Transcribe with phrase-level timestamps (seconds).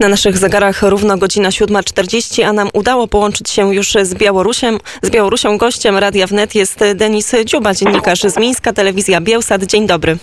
[0.00, 4.78] Na naszych zegarach równo godzina 7.40, a nam udało połączyć się już z Białorusiem.
[5.02, 9.62] Z Białorusią gościem Radia Wnet jest Denis Dziuba, dziennikarz z Mińska, telewizja Bielsat.
[9.62, 10.16] Dzień dobry.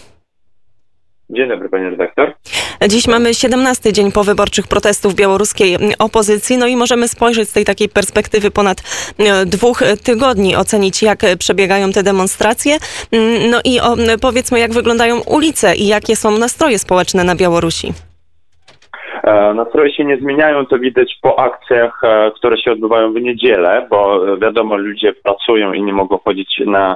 [1.30, 2.36] Dzień dobry, panie redaktor.
[2.90, 7.90] Dziś mamy 17 dzień powyborczych protestów białoruskiej opozycji, no i możemy spojrzeć z tej takiej
[7.90, 8.84] perspektywy ponad
[9.18, 12.78] e, dwóch tygodni, ocenić jak przebiegają te demonstracje,
[13.12, 17.94] mm, no i o, powiedzmy jak wyglądają ulice i jakie są nastroje społeczne na Białorusi.
[19.26, 23.88] E, nastroje się nie zmieniają, to widać po akcjach, e, które się odbywają w niedzielę,
[23.90, 26.96] bo e, wiadomo, ludzie pracują i nie mogą chodzić na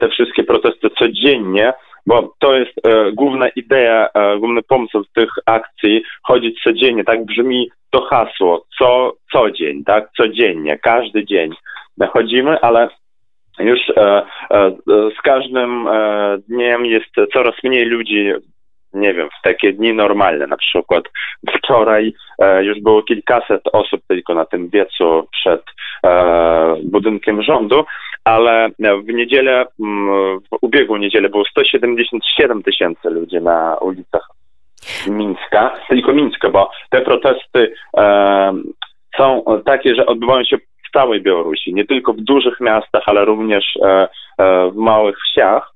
[0.00, 1.72] te wszystkie protesty codziennie,
[2.06, 2.72] bo to jest
[3.12, 9.84] główna idea, główny pomysł tych akcji, chodzić codziennie, tak brzmi to hasło, co, co dzień,
[9.84, 11.50] tak, codziennie, każdy dzień
[12.12, 12.88] chodzimy, ale
[13.58, 14.70] już e, e,
[15.18, 18.32] z każdym e, dniem jest coraz mniej ludzi
[18.94, 21.04] nie wiem, w takie dni normalne, na przykład
[21.58, 25.62] wczoraj e, już było kilkaset osób tylko na tym wiecu przed
[26.06, 27.84] e, budynkiem rządu,
[28.24, 34.28] ale w niedzielę, mm, w ubiegłą niedzielę było 177 tysięcy ludzi na ulicach
[35.10, 38.52] Mińska, tylko Mińska, bo te protesty e,
[39.16, 43.64] są takie, że odbywają się w całej Białorusi, nie tylko w dużych miastach, ale również
[43.82, 44.08] e,
[44.38, 45.72] e, w małych wsiach.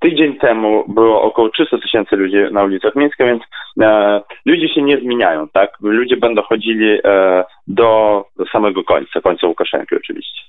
[0.00, 3.42] Tydzień temu było około 300 tysięcy ludzi na ulicach Mińska, więc
[4.46, 5.70] ludzie się nie zmieniają, tak?
[5.80, 10.42] Ludzie będą chodzili e, do samego końca, końca Łukaszenki oczywiście.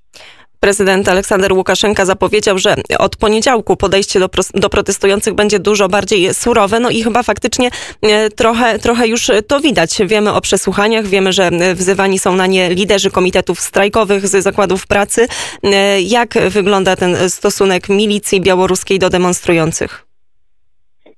[0.59, 6.80] Prezydent Aleksander Łukaszenka zapowiedział, że od poniedziałku podejście do, do, protestujących będzie dużo bardziej surowe,
[6.80, 7.69] no i chyba faktycznie
[8.02, 9.97] e, trochę, trochę już to widać.
[10.05, 15.27] Wiemy o przesłuchaniach, wiemy, że wzywani są na nie liderzy komitetów strajkowych z zakładów pracy.
[15.64, 20.08] E, jak wygląda ten stosunek milicji białoruskiej do demonstrujących?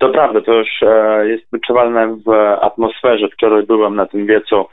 [0.02, 2.30] To prawda, to już e, jest wyczuwalne w
[2.62, 3.28] atmosferze.
[3.30, 4.66] Wczoraj byłem na tym wiecu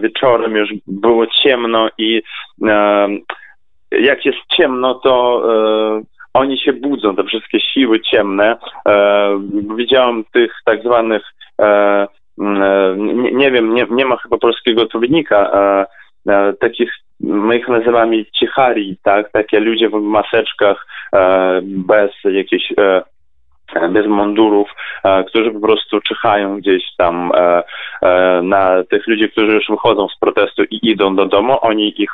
[0.00, 2.22] wieczorem, już było ciemno i
[3.90, 5.42] jak jest ciemno, to
[5.98, 6.02] e,
[6.34, 8.56] oni się budzą, te wszystkie siły ciemne.
[8.88, 9.30] E,
[9.76, 11.22] widziałem tych tak zwanych,
[11.60, 12.06] e,
[13.32, 15.86] nie, wiem, nie, nie, ma chyba polskiego odpowiednika, e,
[16.32, 22.72] e, takich, my ich nazywamy cichari, tak, takie ludzie w maseczkach, e, bez jakiejś
[23.90, 24.68] bez mundurów,
[25.04, 27.62] e, którzy po prostu czyhają gdzieś tam e,
[28.02, 31.58] e, na tych ludzi, którzy już wychodzą z protestu i idą do domu.
[31.60, 32.10] Oni ich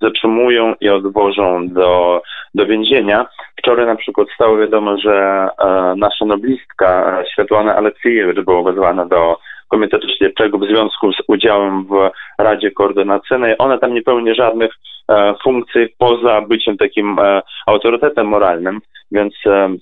[0.00, 2.22] zatrzymują i odwożą do,
[2.54, 3.26] do więzienia.
[3.58, 5.48] Wczoraj na przykład stało wiadomo, że
[5.96, 9.36] nasza noblistka Światłana Aleksiejewicz była wezwana do
[9.74, 13.54] Komitetu Śledczego w związku z udziałem w Radzie Koordynacyjnej.
[13.58, 14.72] Ona tam nie pełni żadnych
[15.08, 18.80] e, funkcji poza byciem takim e, autorytetem moralnym,
[19.14, 19.34] więc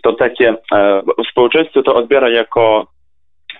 [0.02, 2.86] to takie e, społeczeństwo to odbiera jako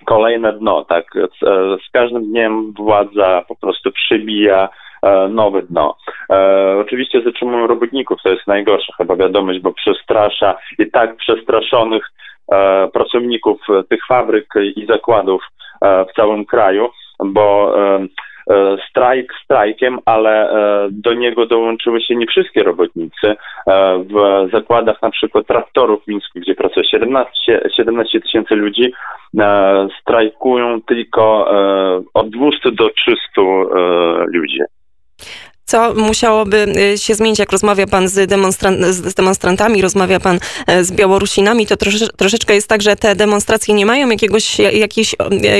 [0.05, 1.05] kolejne dno, tak?
[1.13, 4.69] Z, e, z każdym dniem władza po prostu przybija
[5.03, 5.97] e, nowe dno.
[6.81, 12.11] Oczywiście zatrzymują robotników, to jest najgorsza chyba wiadomość, bo przestrasza i tak przestraszonych
[12.93, 15.43] pracowników tych fabryk i zakładów
[15.81, 16.89] w całym kraju,
[17.25, 17.75] bo
[18.89, 20.49] strajk strajkiem, ale
[20.91, 23.35] do niego dołączyły się nie wszystkie robotnicy.
[23.97, 28.93] W zakładach na przykład traktorów w Mińsku, gdzie pracuje 17, 17 tysięcy ludzi,
[30.01, 31.47] strajkują tylko
[32.13, 33.19] od 200 do 300
[34.25, 34.59] ludzi.
[35.73, 40.83] Co musiałoby y, się zmienić, jak rozmawia pan z, demonstran z demonstrantami, rozmawia pan e,
[40.83, 44.71] z Białorusinami, to trosze troszeczkę jest tak, że te demonstracje nie mają jakiegoś, e,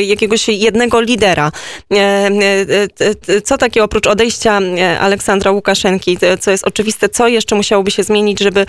[0.03, 1.51] jakiegoś jednego lidera.
[1.93, 4.59] E, co takie oprócz odejścia
[4.99, 8.65] Aleksandra Łukaszenki, co jest oczywiste, co jeszcze musiałoby się zmienić, żeby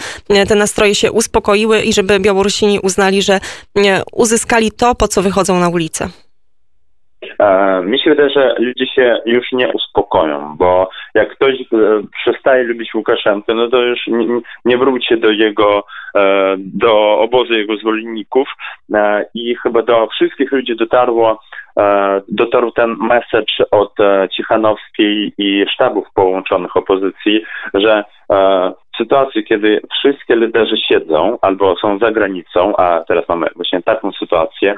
[0.49, 3.41] te nastroje się uspokoiły i żeby Białorusini uznali, że
[4.13, 6.09] uzyskali to, po co wychodzą na ulicę?
[7.39, 11.65] E, mi się wydaje, że ludzie się już nie uspokoją, bo jak ktoś e,
[12.23, 14.01] przestaje lubić Łukaszenkę, no to już
[14.65, 15.85] nie, wróci do jego,
[16.17, 18.49] e, do obozu jego zwolenników.
[19.35, 21.41] I chyba do wszystkich ludzi dotarło,
[22.29, 23.95] dotarł ten message od
[24.37, 27.45] Cichanowskiej i sztabów połączonych opozycji,
[27.75, 28.05] że
[28.95, 34.13] w sytuacji, kiedy wszystkie liderzy siedzą albo są za granicą, a teraz mamy właśnie taką
[34.13, 34.75] sytuację,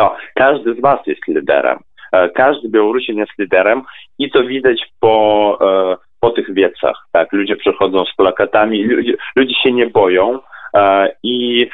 [0.00, 1.78] to każdy z was jest liderem.
[2.12, 3.82] E, każdy Białorusin jest liderem
[4.18, 6.96] i to widać po, e, po tych wiecach.
[7.12, 10.38] Tak, ludzie przychodzą z plakatami, ludzie, ludzie się nie boją.
[10.76, 11.68] E, I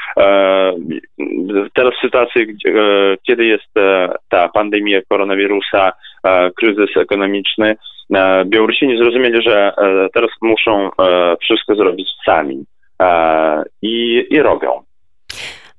[1.74, 2.46] teraz w sytuacji,
[3.26, 3.74] kiedy jest
[4.28, 5.92] ta pandemia koronawirusa,
[6.56, 7.76] kryzys ekonomiczny,
[8.44, 9.72] Białorusini zrozumieli, że
[10.14, 10.90] teraz muszą
[11.40, 12.64] wszystko zrobić sami
[13.82, 14.82] i, i robią.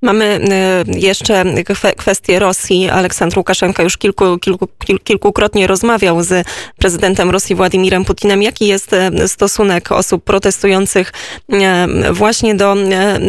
[0.02, 2.90] Mamy e, jeszcze kwe- kwestię Rosji.
[2.90, 6.48] Aleksandr Łukaszenka już kilku, kilku, kil- kilkukrotnie rozmawiał z
[6.78, 8.42] prezydentem Rosji Władimirem Putinem.
[8.44, 11.14] Jaki jest e, stosunek osób protestujących
[11.52, 12.76] e, właśnie do,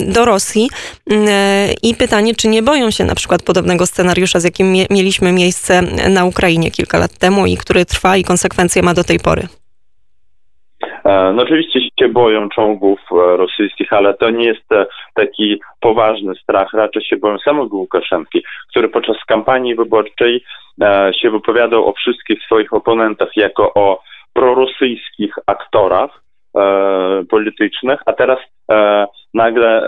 [0.07, 0.71] do Rosji?
[1.83, 5.83] I pytanie, czy nie boją się na przykład podobnego scenariusza, z jakim mie- mieliśmy miejsce
[6.11, 9.49] na Ukrainie kilka lat temu i który trwa i konsekwencje ma do tej pory?
[11.05, 16.35] E, No oczywiście się boją czołgów e, rosyjskich, ale to nie jest e, taki poważny
[16.35, 20.45] strach, raczej się boją samego Łukaszenki, który podczas kampanii wyborczej
[21.23, 24.03] się wypowiadał o wszystkich swoich oponentach jako o
[24.33, 26.23] prorosyjskich aktorach
[27.31, 28.39] politycznych, a teraz
[29.35, 29.83] nagle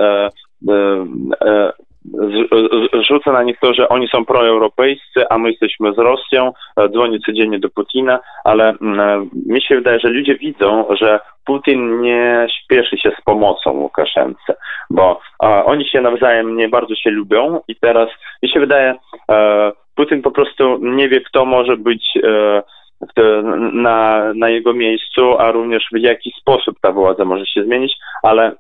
[3.08, 7.20] rzuca na nich to, że oni są proeuropejscy, a my jesteśmy z Rosją, e, dzwoni
[7.20, 12.46] codziennie do Putina, ale mm, e, mi się wydaje, że ludzie widzą, że Putin nie
[12.62, 14.54] śpieszy się z pomocą Łukaszence,
[14.90, 18.08] bo oni się nawzajem nie bardzo się lubią i teraz
[18.42, 18.94] mi się wydaje,
[19.30, 22.18] e, Putin po prostu nie wie, kto może być
[23.72, 28.52] na, na jego miejscu, a również w jaki sposób ta władza może się zmienić, ale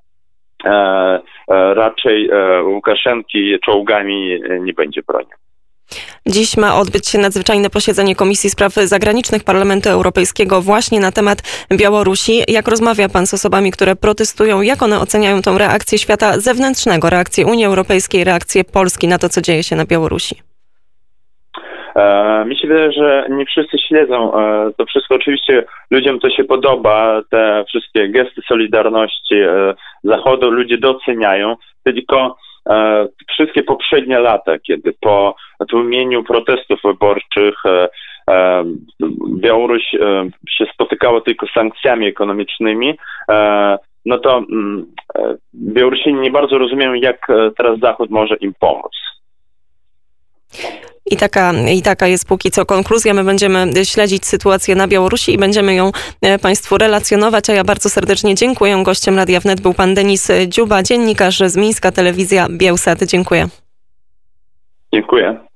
[1.74, 5.30] raczej e, Łukaszenki czołgami e, nie będzie bronił.
[6.26, 12.42] Dziś ma odbyć się nadzwyczajne posiedzenie Komisji Spraw Zagranicznych Parlamentu Europejskiego właśnie na temat Białorusi.
[12.48, 14.62] Jak rozmawia pan z osobami, które protestują?
[14.62, 19.40] Jak one oceniają tą reakcję świata zewnętrznego, reakcję Unii Europejskiej, reakcję Polski na to, co
[19.40, 20.49] dzieje się na Białorusi?
[21.96, 25.14] E, mi się wydaje, że nie wszyscy śledzą e, to wszystko.
[25.14, 32.36] Oczywiście ludziom to się podoba, te wszystkie gesty solidarności e, Zachodu ludzie doceniają, tylko
[33.28, 35.34] wszystkie poprzednie lata, kiedy po
[35.68, 37.54] tłumieniu protestów wyborczych
[39.40, 39.82] Białoruś
[40.50, 42.98] się spotykała tylko z sankcjami ekonomicznymi,
[44.06, 44.86] no to mm,
[45.54, 47.26] Białorusini nie bardzo rozumieją, jak
[47.56, 48.92] teraz Zachód może im pomóc.
[51.10, 53.14] I taka, I taka jest póki co konkluzja.
[53.14, 55.92] My będziemy śledzić sytuację na Białorusi i będziemy ją
[56.22, 57.50] e, Państwu relacjonować.
[57.50, 58.82] A ja bardzo serdecznie dziękuję.
[58.82, 63.02] Gościem Radia Wnet był pan Denis Dziuba, dziennikarz z Mińska Telewizja Bielsat.
[63.02, 63.48] Dziękuję.
[64.92, 65.49] Dziękuję.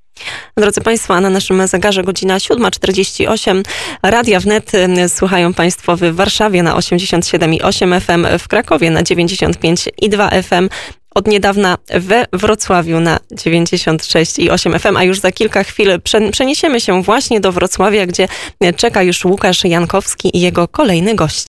[0.57, 3.63] Drodzy Państwo, na naszym zegarze godzina 7.48.
[4.03, 10.69] Radia Wnet y, słuchają Państwo w Warszawie na 87,8 FM, w Krakowie na 95,2 FM.
[11.15, 17.03] Od niedawna we Wrocławiu na 96,8 FM, a już za kilka chwil prze- przeniesiemy się
[17.03, 18.29] właśnie do Wrocławia, gdzie
[18.77, 21.43] czeka już Łukasz Jankowski i jego kolejny gość.